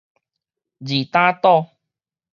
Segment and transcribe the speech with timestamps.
[0.79, 1.69] 二膽島